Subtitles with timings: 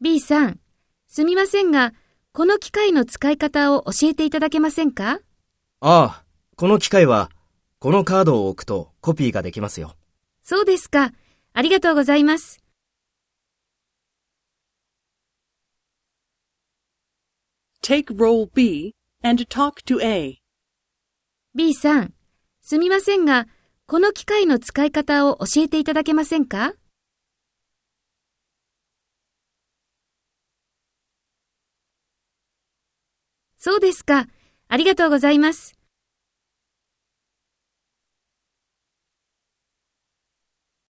[0.00, 0.60] B さん、
[1.08, 1.92] すみませんが、
[2.32, 5.18] この機械の使い方を教えていただけませんか？
[5.80, 6.24] ああ、
[6.54, 7.28] この機械は、
[7.80, 9.96] このカードを置くとコピーができますよ。
[10.44, 11.10] そうですか。
[11.52, 12.62] ありがとうございます。
[17.82, 18.94] Take role B
[19.24, 20.38] and talk to A.
[21.56, 22.14] B さん、
[22.62, 23.48] すみませんが、
[23.88, 26.74] この機械の使い方を教えていただけませんか？
[33.62, 34.26] そうですか。
[34.68, 35.74] ありがとうございます。